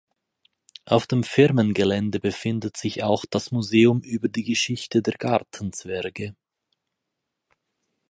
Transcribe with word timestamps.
Auf 0.85 1.05
dem 1.05 1.23
Firmengelände 1.23 2.19
befindet 2.19 2.75
sich 2.75 3.03
auch 3.03 3.23
das 3.29 3.51
Museum 3.51 3.99
über 4.01 4.29
die 4.29 4.43
Geschichte 4.43 5.03
der 5.03 5.13
Gartenzwerge. 5.13 6.35